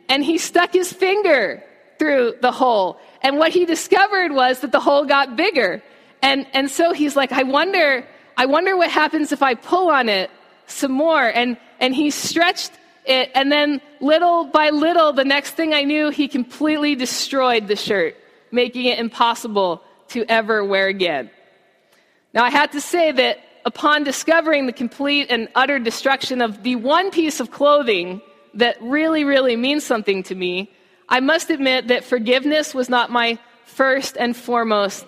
and 0.10 0.22
he 0.22 0.38
stuck 0.38 0.74
his 0.74 0.92
finger 0.92 1.64
through 1.98 2.36
the 2.42 2.52
hole. 2.52 3.00
And 3.22 3.38
what 3.38 3.52
he 3.54 3.66
discovered 3.66 4.34
was 4.34 4.60
that 4.60 4.74
the 4.74 4.82
hole 4.82 5.06
got 5.06 5.38
bigger. 5.38 5.82
And, 6.22 6.46
and 6.54 6.70
so 6.70 6.92
he's 6.92 7.16
like, 7.16 7.32
I 7.32 7.44
wonder, 7.44 8.06
I 8.36 8.46
wonder 8.48 8.76
what 8.76 8.92
happens 8.92 9.32
if 9.32 9.42
I 9.42 9.54
pull 9.54 9.90
on 9.90 10.10
it 10.10 10.30
some 10.68 10.92
more. 10.92 11.24
And, 11.24 11.56
and 11.80 11.96
he 11.96 12.12
stretched 12.12 12.74
it. 13.06 13.32
And 13.34 13.50
then 13.50 13.80
little 14.02 14.44
by 14.44 14.72
little, 14.72 15.14
the 15.14 15.24
next 15.24 15.52
thing 15.52 15.74
I 15.74 15.84
knew, 15.84 16.10
he 16.10 16.28
completely 16.28 16.94
destroyed 16.96 17.70
the 17.70 17.78
shirt, 17.78 18.18
making 18.52 18.86
it 18.88 19.00
impossible 19.00 19.82
to 20.10 20.26
ever 20.28 20.66
wear 20.66 20.88
again. 20.88 21.32
Now, 22.34 22.44
I 22.44 22.50
had 22.50 22.74
to 22.74 22.82
say 22.82 23.14
that 23.14 23.40
upon 23.64 24.04
discovering 24.04 24.66
the 24.66 24.74
complete 24.74 25.28
and 25.30 25.48
utter 25.56 25.80
destruction 25.80 26.42
of 26.42 26.62
the 26.64 26.76
one 26.76 27.10
piece 27.10 27.40
of 27.40 27.52
clothing 27.52 28.22
that 28.56 28.82
really, 28.82 29.24
really 29.24 29.56
means 29.56 29.84
something 29.84 30.24
to 30.24 30.36
me, 30.36 30.72
I 31.10 31.20
must 31.20 31.50
admit 31.50 31.88
that 31.88 32.04
forgiveness 32.04 32.74
was 32.74 32.90
not 32.90 33.12
my 33.12 33.38
first 33.66 34.18
and 34.18 34.36
foremost 34.36 35.06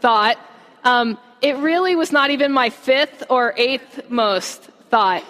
thought. 0.00 0.38
Um, 0.84 1.18
it 1.40 1.56
really 1.56 1.96
was 1.96 2.12
not 2.12 2.30
even 2.30 2.52
my 2.52 2.70
fifth 2.70 3.24
or 3.30 3.54
eighth 3.56 4.10
most 4.10 4.62
thought. 4.90 5.24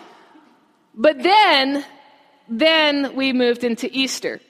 But 0.95 1.23
then, 1.23 1.85
then 2.49 3.15
we 3.15 3.33
moved 3.33 3.65
into 3.65 3.89
Easter. 3.93 4.41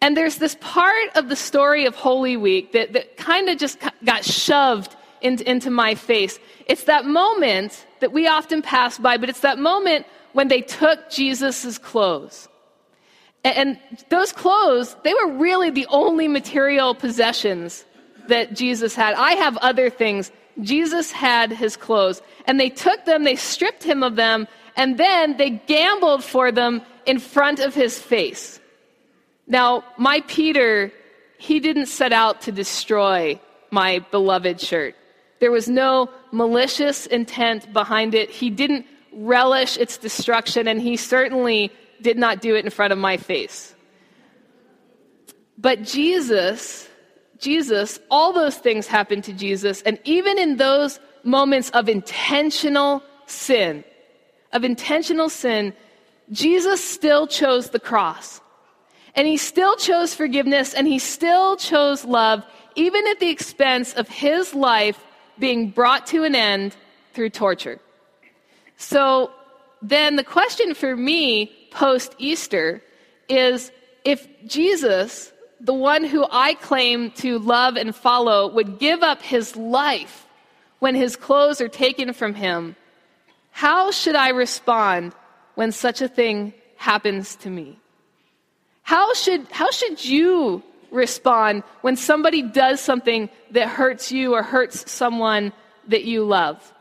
And 0.00 0.16
there's 0.16 0.36
this 0.36 0.56
part 0.60 1.16
of 1.16 1.28
the 1.28 1.36
story 1.36 1.86
of 1.86 1.94
Holy 1.94 2.36
Week 2.36 2.72
that, 2.72 2.92
that 2.92 3.16
kind 3.16 3.48
of 3.48 3.58
just 3.58 3.78
got 4.04 4.24
shoved 4.24 4.94
into, 5.22 5.48
into 5.48 5.70
my 5.70 5.94
face. 5.94 6.38
It's 6.66 6.84
that 6.84 7.06
moment 7.06 7.86
that 8.00 8.12
we 8.12 8.26
often 8.26 8.62
pass 8.62 8.98
by, 8.98 9.16
but 9.16 9.28
it's 9.28 9.40
that 9.40 9.58
moment 9.58 10.06
when 10.36 10.48
they 10.48 10.60
took 10.60 11.08
Jesus' 11.08 11.78
clothes. 11.78 12.46
And, 13.42 13.78
those 14.10 14.32
clothes, 14.32 14.94
they 15.02 15.14
were 15.14 15.32
really 15.32 15.70
the 15.70 15.86
only 15.88 16.28
material 16.28 16.94
possessions 16.94 17.86
that 18.28 18.52
Jesus 18.52 18.94
had. 18.94 19.14
I 19.14 19.32
have 19.32 19.56
other 19.58 19.88
things. 19.88 20.30
Jesus 20.60 21.10
had 21.10 21.50
his 21.50 21.74
clothes. 21.78 22.20
And 22.46 22.60
they 22.60 22.68
took 22.68 23.06
them, 23.06 23.24
they 23.24 23.36
stripped 23.36 23.82
him 23.82 24.02
of 24.02 24.16
them, 24.16 24.46
and 24.76 24.98
then 24.98 25.38
they 25.38 25.50
gambled 25.50 26.22
for 26.22 26.52
them 26.52 26.82
in 27.06 27.18
front 27.18 27.58
of 27.60 27.74
his 27.74 27.98
face. 27.98 28.60
Now, 29.46 29.84
my 29.96 30.20
Peter, 30.26 30.92
he 31.38 31.60
didn't 31.60 31.86
set 31.86 32.12
out 32.12 32.42
to 32.42 32.52
destroy 32.52 33.40
my 33.70 34.00
beloved 34.10 34.60
shirt. 34.60 34.96
There 35.40 35.50
was 35.50 35.66
no 35.66 36.10
malicious 36.30 37.06
intent 37.06 37.72
behind 37.72 38.14
it. 38.14 38.28
He 38.28 38.50
didn't 38.50 38.84
relish 39.16 39.76
its 39.78 39.96
destruction, 39.96 40.68
and 40.68 40.80
he 40.80 40.96
certainly 40.96 41.72
did 42.02 42.18
not 42.18 42.40
do 42.40 42.54
it 42.54 42.64
in 42.64 42.70
front 42.70 42.92
of 42.92 42.98
my 42.98 43.16
face. 43.16 43.74
But 45.58 45.82
Jesus, 45.82 46.88
Jesus, 47.38 47.98
all 48.10 48.32
those 48.32 48.56
things 48.56 48.86
happened 48.86 49.24
to 49.24 49.32
Jesus, 49.32 49.82
and 49.82 49.98
even 50.04 50.38
in 50.38 50.56
those 50.56 51.00
moments 51.24 51.70
of 51.70 51.88
intentional 51.88 53.02
sin, 53.26 53.82
of 54.52 54.64
intentional 54.64 55.28
sin, 55.28 55.72
Jesus 56.30 56.84
still 56.84 57.26
chose 57.26 57.70
the 57.70 57.80
cross. 57.80 58.40
And 59.14 59.26
he 59.26 59.38
still 59.38 59.76
chose 59.76 60.14
forgiveness 60.14 60.74
and 60.74 60.86
he 60.86 60.98
still 60.98 61.56
chose 61.56 62.04
love, 62.04 62.44
even 62.74 63.06
at 63.08 63.18
the 63.18 63.30
expense 63.30 63.94
of 63.94 64.08
his 64.08 64.54
life 64.54 65.02
being 65.38 65.70
brought 65.70 66.06
to 66.08 66.24
an 66.24 66.34
end 66.34 66.76
through 67.14 67.30
torture. 67.30 67.80
So 68.76 69.30
then 69.82 70.16
the 70.16 70.24
question 70.24 70.74
for 70.74 70.96
me 70.96 71.52
post 71.70 72.14
Easter 72.18 72.82
is 73.28 73.70
if 74.04 74.26
Jesus, 74.46 75.32
the 75.60 75.74
one 75.74 76.04
who 76.04 76.26
I 76.30 76.54
claim 76.54 77.10
to 77.12 77.38
love 77.38 77.76
and 77.76 77.94
follow, 77.94 78.48
would 78.48 78.78
give 78.78 79.02
up 79.02 79.22
his 79.22 79.56
life 79.56 80.26
when 80.78 80.94
his 80.94 81.16
clothes 81.16 81.60
are 81.60 81.68
taken 81.68 82.12
from 82.12 82.34
him, 82.34 82.76
how 83.50 83.90
should 83.90 84.14
I 84.14 84.28
respond 84.30 85.14
when 85.54 85.72
such 85.72 86.02
a 86.02 86.08
thing 86.08 86.52
happens 86.76 87.36
to 87.36 87.50
me? 87.50 87.78
How 88.82 89.14
should, 89.14 89.48
how 89.50 89.70
should 89.70 90.04
you 90.04 90.62
respond 90.90 91.64
when 91.80 91.96
somebody 91.96 92.42
does 92.42 92.80
something 92.80 93.28
that 93.50 93.68
hurts 93.68 94.12
you 94.12 94.34
or 94.34 94.42
hurts 94.42 94.90
someone 94.90 95.52
that 95.88 96.04
you 96.04 96.24
love? 96.24 96.72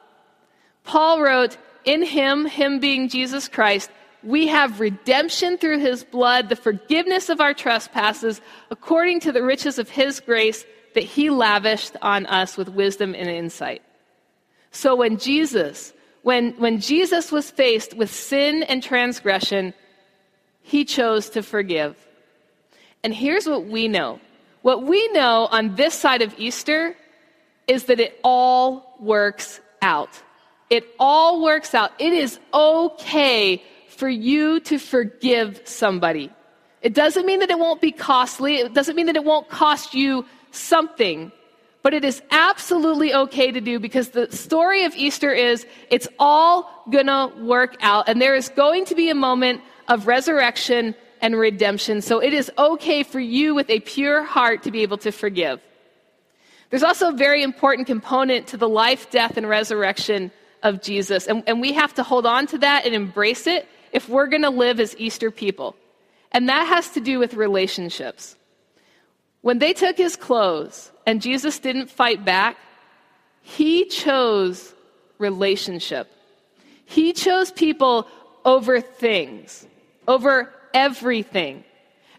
Paul 0.83 1.21
wrote, 1.21 1.57
In 1.85 2.03
him, 2.03 2.45
him 2.45 2.79
being 2.79 3.09
Jesus 3.09 3.47
Christ, 3.47 3.89
we 4.23 4.47
have 4.47 4.79
redemption 4.79 5.57
through 5.57 5.79
his 5.79 6.03
blood, 6.03 6.49
the 6.49 6.55
forgiveness 6.55 7.29
of 7.29 7.39
our 7.39 7.53
trespasses, 7.53 8.41
according 8.71 9.19
to 9.21 9.31
the 9.31 9.43
riches 9.43 9.77
of 9.77 9.89
his 9.89 10.19
grace 10.19 10.65
that 10.95 11.03
he 11.03 11.29
lavished 11.29 11.95
on 12.01 12.25
us 12.25 12.57
with 12.57 12.69
wisdom 12.69 13.13
and 13.13 13.29
insight. 13.29 13.83
So 14.71 14.95
when 14.95 15.17
Jesus, 15.17 15.93
when, 16.23 16.53
when 16.53 16.79
Jesus 16.79 17.31
was 17.31 17.51
faced 17.51 17.93
with 17.95 18.09
sin 18.09 18.63
and 18.63 18.81
transgression, 18.81 19.73
he 20.63 20.83
chose 20.83 21.29
to 21.29 21.43
forgive. 21.43 21.95
And 23.03 23.13
here's 23.13 23.47
what 23.47 23.65
we 23.67 23.87
know 23.87 24.19
what 24.63 24.81
we 24.81 25.07
know 25.09 25.47
on 25.51 25.75
this 25.75 25.93
side 25.93 26.23
of 26.23 26.33
Easter 26.39 26.95
is 27.67 27.83
that 27.83 27.99
it 27.99 28.19
all 28.23 28.95
works 28.99 29.61
out. 29.83 30.09
It 30.69 30.87
all 30.99 31.43
works 31.43 31.75
out. 31.75 31.91
It 31.99 32.13
is 32.13 32.39
okay 32.53 33.61
for 33.89 34.09
you 34.09 34.59
to 34.61 34.77
forgive 34.77 35.61
somebody. 35.65 36.31
It 36.81 36.93
doesn't 36.93 37.25
mean 37.25 37.39
that 37.39 37.49
it 37.49 37.59
won't 37.59 37.81
be 37.81 37.91
costly. 37.91 38.57
It 38.57 38.73
doesn't 38.73 38.95
mean 38.95 39.05
that 39.07 39.15
it 39.15 39.23
won't 39.23 39.49
cost 39.49 39.93
you 39.93 40.25
something. 40.51 41.31
But 41.81 41.93
it 41.93 42.03
is 42.03 42.21
absolutely 42.31 43.13
okay 43.13 43.51
to 43.51 43.61
do 43.61 43.79
because 43.79 44.09
the 44.09 44.31
story 44.31 44.85
of 44.85 44.95
Easter 44.95 45.31
is 45.31 45.67
it's 45.91 46.07
all 46.17 46.83
gonna 46.89 47.31
work 47.39 47.75
out. 47.81 48.09
And 48.09 48.21
there 48.21 48.35
is 48.35 48.49
going 48.49 48.85
to 48.85 48.95
be 48.95 49.09
a 49.09 49.15
moment 49.15 49.61
of 49.87 50.07
resurrection 50.07 50.95
and 51.21 51.37
redemption. 51.37 52.01
So 52.01 52.19
it 52.19 52.33
is 52.33 52.51
okay 52.57 53.03
for 53.03 53.19
you 53.19 53.53
with 53.53 53.69
a 53.69 53.79
pure 53.81 54.23
heart 54.23 54.63
to 54.63 54.71
be 54.71 54.81
able 54.81 54.97
to 54.99 55.11
forgive. 55.11 55.61
There's 56.71 56.83
also 56.83 57.09
a 57.09 57.13
very 57.13 57.43
important 57.43 57.87
component 57.87 58.47
to 58.47 58.57
the 58.57 58.67
life, 58.67 59.09
death, 59.11 59.37
and 59.37 59.47
resurrection 59.47 60.31
of 60.65 60.81
Jesus. 60.81 61.27
And, 61.27 61.43
and 61.47 61.61
we 61.61 61.71
have 61.73 61.93
to 61.93 62.03
hold 62.03 62.25
on 62.25 62.47
to 62.47 62.57
that 62.57 62.85
and 62.85 62.93
embrace 62.93 63.47
it 63.47 63.67
if 63.93 64.09
we're 64.09 64.27
going 64.27 64.41
to 64.41 64.49
live 64.49 64.79
as 64.79 64.97
Easter 64.97 65.31
people. 65.31 65.75
And 66.31 66.49
that 66.49 66.67
has 66.67 66.89
to 66.89 66.99
do 66.99 67.19
with 67.19 67.35
relationships. 67.35 68.35
When 69.41 69.59
they 69.59 69.73
took 69.73 69.95
his 69.95 70.15
clothes 70.15 70.91
and 71.05 71.21
Jesus 71.21 71.59
didn't 71.59 71.89
fight 71.89 72.25
back, 72.25 72.57
he 73.41 73.85
chose 73.85 74.73
relationship. 75.19 76.11
He 76.85 77.13
chose 77.13 77.51
people 77.51 78.07
over 78.43 78.81
things, 78.81 79.67
over 80.07 80.51
everything. 80.73 81.63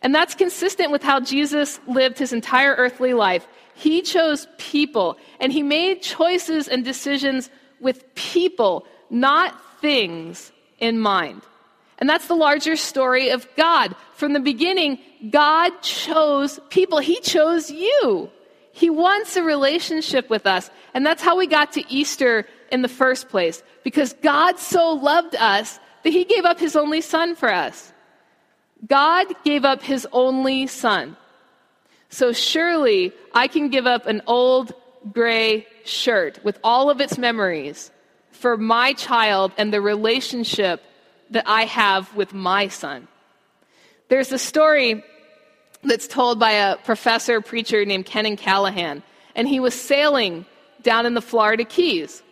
And 0.03 0.15
that's 0.15 0.37
consistent 0.37 0.93
with 0.93 1.03
how 1.03 1.19
Jesus 1.19 1.81
lived 1.89 2.19
his 2.19 2.33
entire 2.33 2.75
earthly 2.77 3.13
life. 3.13 3.47
He 3.75 4.03
chose 4.03 4.47
people, 4.57 5.19
and 5.41 5.53
he 5.53 5.63
made 5.63 6.01
choices 6.01 6.69
and 6.69 6.85
decisions 6.85 7.51
with 7.81 8.15
people, 8.15 8.87
not 9.11 9.55
things, 9.81 10.53
in 10.79 10.99
mind. 10.99 11.43
And 11.99 12.09
that's 12.09 12.27
the 12.27 12.35
larger 12.35 12.77
story 12.77 13.31
of 13.31 13.49
God. 13.57 13.95
From 14.15 14.33
the 14.35 14.41
beginning, 14.41 14.99
God 15.31 15.71
chose 15.83 16.61
people, 16.69 16.99
He 16.99 17.21
chose 17.21 17.71
you. 17.71 18.31
He 18.73 18.91
wants 18.91 19.37
a 19.37 19.43
relationship 19.43 20.29
with 20.29 20.47
us. 20.47 20.71
And 20.93 21.07
that's 21.07 21.23
how 21.23 21.39
we 21.39 21.47
got 21.47 21.73
to 21.73 21.91
Easter 21.91 22.47
in 22.71 22.83
the 22.83 22.89
first 22.89 23.29
place, 23.29 23.63
because 23.85 24.13
God 24.23 24.59
so 24.59 24.93
loved 24.93 25.37
us 25.37 25.79
that 26.03 26.11
He 26.11 26.25
gave 26.25 26.45
up 26.45 26.59
His 26.59 26.77
only 26.77 27.01
Son 27.01 27.35
for 27.35 27.51
us. 27.51 27.93
God 28.87 29.27
gave 29.45 29.65
up 29.65 29.83
His 29.83 30.07
only 30.13 30.67
Son. 30.67 31.17
So 32.11 32.33
surely 32.33 33.13
I 33.35 33.49
can 33.49 33.71
give 33.71 33.87
up 33.87 34.07
an 34.07 34.21
old 34.27 34.75
gray 35.13 35.67
shirt 35.85 36.39
with 36.45 36.59
all 36.63 36.91
of 36.91 37.01
its 37.01 37.19
memories 37.19 37.91
for 38.31 38.57
my 38.57 38.93
child 38.93 39.53
and 39.57 39.73
the 39.73 39.81
relationship 39.81 40.83
that 41.31 41.45
I 41.47 41.65
have 41.65 42.15
with 42.15 42.35
my 42.35 42.69
son. 42.69 43.09
There's 44.09 44.33
a 44.33 44.39
story 44.39 45.03
that's 45.83 46.07
told 46.07 46.39
by 46.39 46.53
a 46.53 46.77
professor 46.77 47.41
preacher 47.41 47.85
named 47.85 48.07
Kennon 48.07 48.37
Callahan, 48.37 49.03
and 49.35 49.49
he 49.49 49.61
was 49.61 49.75
sailing 49.75 50.47
down 50.83 51.07
in 51.07 51.15
the 51.15 51.23
Florida 51.23 51.65
Keys. 51.65 52.23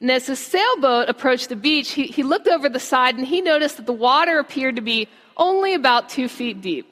And 0.00 0.10
as 0.10 0.26
the 0.26 0.36
sailboat 0.36 1.08
approached 1.08 1.48
the 1.48 1.56
beach, 1.56 1.90
he, 1.92 2.06
he 2.06 2.22
looked 2.22 2.48
over 2.48 2.68
the 2.68 2.80
side 2.80 3.16
and 3.16 3.26
he 3.26 3.40
noticed 3.40 3.78
that 3.78 3.86
the 3.86 3.92
water 3.92 4.38
appeared 4.38 4.76
to 4.76 4.82
be 4.82 5.08
only 5.36 5.74
about 5.74 6.08
two 6.08 6.28
feet 6.28 6.60
deep. 6.60 6.86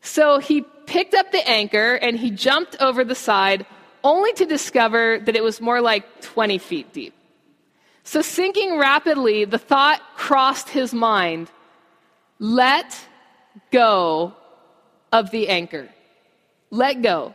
So 0.00 0.38
he 0.38 0.62
picked 0.86 1.14
up 1.14 1.32
the 1.32 1.46
anchor 1.48 1.94
and 1.94 2.18
he 2.18 2.30
jumped 2.30 2.76
over 2.80 3.04
the 3.04 3.14
side, 3.14 3.66
only 4.04 4.32
to 4.34 4.44
discover 4.44 5.18
that 5.18 5.34
it 5.34 5.42
was 5.42 5.60
more 5.60 5.80
like 5.80 6.20
20 6.20 6.58
feet 6.58 6.92
deep. 6.92 7.14
So, 8.04 8.20
sinking 8.20 8.78
rapidly, 8.78 9.46
the 9.46 9.58
thought 9.58 10.00
crossed 10.14 10.68
his 10.68 10.92
mind 10.92 11.50
let 12.38 12.98
go 13.70 14.34
of 15.10 15.30
the 15.30 15.48
anchor. 15.48 15.88
Let 16.70 17.00
go. 17.00 17.34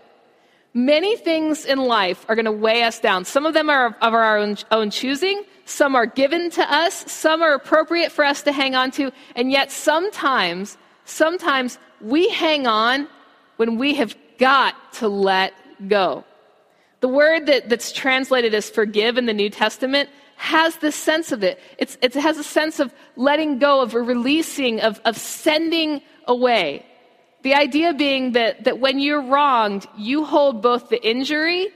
Many 0.73 1.15
things 1.17 1.65
in 1.65 1.79
life 1.79 2.25
are 2.29 2.35
going 2.35 2.45
to 2.45 2.51
weigh 2.51 2.83
us 2.83 2.99
down. 2.99 3.25
Some 3.25 3.45
of 3.45 3.53
them 3.53 3.69
are 3.69 3.87
of 4.01 4.13
our 4.13 4.37
own, 4.37 4.57
own 4.69 4.91
choosing, 4.91 5.43
some 5.65 5.95
are 5.95 6.05
given 6.05 6.51
to 6.51 6.73
us, 6.73 7.11
some 7.11 7.41
are 7.41 7.53
appropriate 7.53 8.11
for 8.11 8.23
us 8.23 8.43
to 8.43 8.51
hang 8.51 8.75
on 8.75 8.91
to, 8.91 9.11
and 9.35 9.51
yet 9.51 9.71
sometimes, 9.71 10.77
sometimes 11.05 11.79
we 12.01 12.29
hang 12.29 12.67
on 12.67 13.07
when 13.57 13.77
we 13.77 13.95
have 13.95 14.15
got 14.37 14.75
to 14.93 15.07
let 15.07 15.53
go. 15.87 16.23
The 17.01 17.07
word 17.07 17.45
that, 17.45 17.69
that's 17.69 17.91
translated 17.91 18.53
as 18.53 18.69
forgive 18.69 19.17
in 19.17 19.25
the 19.25 19.33
New 19.33 19.49
Testament 19.49 20.09
has 20.35 20.77
this 20.77 20.95
sense 20.95 21.31
of 21.31 21.43
it. 21.43 21.59
It's, 21.77 21.97
it 22.01 22.13
has 22.13 22.37
a 22.37 22.43
sense 22.43 22.79
of 22.79 22.93
letting 23.15 23.59
go, 23.59 23.81
of 23.81 23.93
a 23.93 24.01
releasing, 24.01 24.79
of, 24.81 24.99
of 25.05 25.17
sending 25.17 26.01
away. 26.25 26.85
The 27.41 27.55
idea 27.55 27.93
being 27.93 28.33
that, 28.33 28.65
that 28.65 28.79
when 28.79 28.99
you're 28.99 29.21
wronged, 29.21 29.87
you 29.97 30.25
hold 30.25 30.61
both 30.61 30.89
the 30.89 31.01
injury 31.05 31.69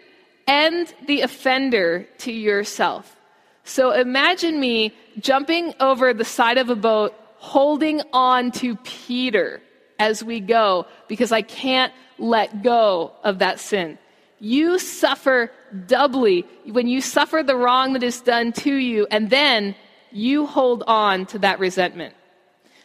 and 0.46 0.94
the 1.08 1.22
offender 1.22 2.06
to 2.20 2.32
yourself. 2.32 3.16
So 3.64 3.92
imagine 3.92 4.60
me 4.60 4.94
jumping 5.20 5.74
over 5.80 6.14
the 6.14 6.26
side 6.26 6.58
of 6.58 6.70
a 6.70 6.76
boat, 6.76 7.14
holding 7.38 8.02
on 8.12 8.52
to 8.52 8.76
Peter 8.78 9.62
as 10.00 10.22
we 10.22 10.42
go 10.42 10.86
because 11.08 11.32
I 11.32 11.44
can't 11.44 11.94
let 12.18 12.62
go 12.62 13.14
of 13.24 13.40
that 13.40 13.60
sin 13.60 13.98
you 14.44 14.78
suffer 14.78 15.50
doubly 15.88 16.46
when 16.66 16.86
you 16.86 17.00
suffer 17.00 17.44
the 17.44 17.56
wrong 17.56 17.94
that 17.94 18.04
is 18.04 18.20
done 18.20 18.52
to 18.52 18.74
you, 18.74 19.08
and 19.10 19.30
then 19.30 19.74
you 20.12 20.46
hold 20.46 20.84
on 20.86 21.26
to 21.28 21.40
that 21.40 21.60
resentment. 21.60 22.14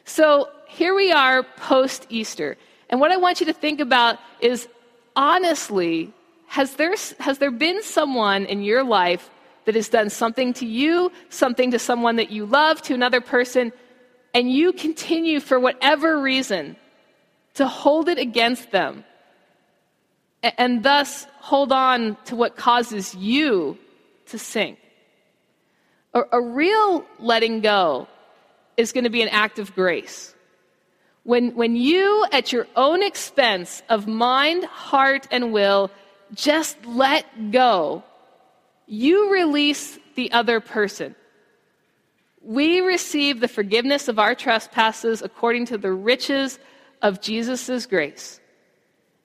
So 0.05 0.49
here 0.69 0.95
we 0.95 1.11
are 1.11 1.43
post 1.43 2.07
Easter. 2.11 2.57
And 2.89 3.01
what 3.01 3.11
I 3.11 3.17
want 3.17 3.41
you 3.41 3.47
to 3.47 3.53
think 3.53 3.81
about 3.81 4.21
is 4.41 4.69
honestly, 5.17 6.15
has 6.47 6.75
there, 6.75 6.95
has 7.19 7.39
there 7.39 7.51
been 7.51 7.83
someone 7.83 8.47
in 8.47 8.63
your 8.63 8.85
life 8.85 9.29
that 9.65 9.75
has 9.75 9.89
done 9.89 10.11
something 10.11 10.53
to 10.55 10.65
you, 10.67 11.11
something 11.29 11.73
to 11.73 11.79
someone 11.81 12.15
that 12.17 12.31
you 12.31 12.47
love, 12.47 12.83
to 12.83 12.95
another 12.95 13.21
person, 13.21 13.73
and 14.33 14.49
you 14.49 14.73
continue 14.73 15.41
for 15.41 15.59
whatever 15.59 16.21
reason 16.21 16.77
to 17.55 17.67
hold 17.67 18.09
it 18.09 18.19
against 18.19 18.71
them? 18.71 19.03
And 20.43 20.83
thus 20.83 21.27
hold 21.41 21.73
on 21.73 22.17
to 22.27 22.37
what 22.37 22.57
causes 22.57 23.15
you 23.15 23.79
to 24.27 24.39
sink. 24.39 24.79
A, 26.15 26.23
a 26.33 26.41
real 26.41 27.05
letting 27.19 27.61
go 27.61 28.09
is 28.77 28.93
going 28.93 29.05
to 29.05 29.11
be 29.11 29.23
an 29.23 29.29
act 29.29 29.59
of 29.59 29.75
grace. 29.75 30.35
When, 31.25 31.55
when 31.55 31.77
you, 31.77 32.25
at 32.33 32.53
your 32.53 32.67
own 32.77 33.03
expense 33.03 33.83
of 33.89 34.07
mind, 34.07 34.65
heart, 34.65 35.27
and 35.31 35.53
will, 35.53 35.91
just 36.35 36.83
let 36.87 37.51
go, 37.51 38.03
you 38.87 39.33
release 39.33 39.99
the 40.15 40.33
other 40.33 40.61
person. 40.61 41.15
We 42.41 42.81
receive 42.81 43.41
the 43.41 43.49
forgiveness 43.49 44.09
of 44.09 44.19
our 44.19 44.35
trespasses 44.35 45.21
according 45.21 45.67
to 45.67 45.79
the 45.79 45.93
riches 45.93 46.59
of 47.03 47.21
Jesus' 47.21 47.85
grace. 47.85 48.41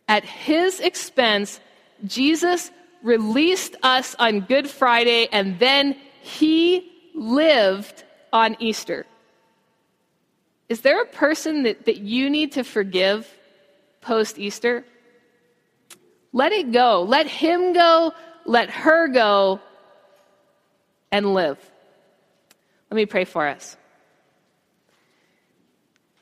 At 0.08 0.24
his 0.24 0.80
expense, 0.80 1.60
Jesus 2.06 2.72
released 3.02 3.76
us 3.84 4.16
on 4.20 4.42
Good 4.42 4.70
Friday, 4.70 5.28
and 5.32 5.60
then 5.60 5.96
he 6.22 6.92
lived 7.14 8.04
on 8.32 8.56
Easter. 8.60 9.06
Is 10.70 10.82
there 10.82 11.02
a 11.02 11.06
person 11.06 11.64
that, 11.64 11.86
that 11.86 11.98
you 11.98 12.30
need 12.30 12.54
to 12.54 12.64
forgive 12.64 13.32
post 14.02 14.40
Easter? 14.40 14.86
Let 16.32 16.52
it 16.52 16.72
go. 16.72 17.04
Let 17.04 17.28
him 17.28 17.74
go. 17.74 18.14
Let 18.46 18.70
her 18.72 19.08
go 19.08 19.60
and 21.12 21.34
live. 21.34 21.60
Let 22.90 22.96
me 22.96 23.06
pray 23.06 23.26
for 23.26 23.48
us. 23.48 23.78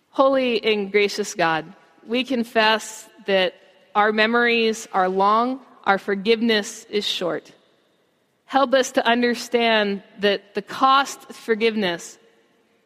Holy 0.09 0.61
and 0.63 0.91
gracious 0.91 1.33
God, 1.33 1.73
we 2.05 2.25
confess 2.25 3.07
that 3.25 3.53
our 3.95 4.11
memories 4.11 4.87
are 4.93 5.09
long, 5.09 5.59
our 5.83 5.97
forgiveness 5.97 6.85
is 6.89 7.05
short. 7.05 7.51
Help 8.45 8.73
us 8.73 8.91
to 8.93 9.05
understand 9.05 10.03
that 10.19 10.55
the 10.55 10.61
cost 10.61 11.29
of 11.29 11.35
forgiveness 11.35 12.17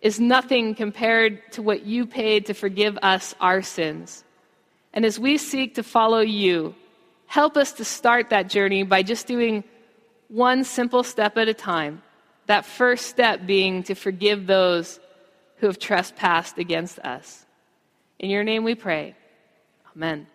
is 0.02 0.20
nothing 0.20 0.76
compared 0.76 1.52
to 1.52 1.62
what 1.62 1.86
you 1.86 2.06
paid 2.06 2.46
to 2.46 2.54
forgive 2.54 2.98
us 3.02 3.34
our 3.42 3.62
sins. 3.62 4.24
And 4.94 5.04
as 5.04 5.20
we 5.20 5.38
seek 5.38 5.76
to 5.76 5.84
follow 5.84 6.20
you, 6.20 6.76
help 7.26 7.58
us 7.58 7.74
to 7.74 7.86
start 7.86 8.30
that 8.30 8.48
journey 8.48 8.84
by 8.84 9.02
just 9.02 9.26
doing 9.26 9.64
one 10.28 10.64
simple 10.64 11.04
step 11.04 11.38
at 11.38 11.48
a 11.48 11.54
time. 11.54 12.02
That 12.46 12.66
first 12.66 13.08
step 13.08 13.48
being 13.48 13.82
to 13.84 13.96
forgive 13.96 14.46
those 14.46 15.00
who 15.58 15.68
have 15.68 15.80
trespassed 15.80 16.60
against 16.60 17.00
us. 17.00 17.46
In 18.20 18.30
your 18.30 18.44
name 18.44 18.64
we 18.64 18.76
pray. 18.76 19.16
Amen. 19.96 20.28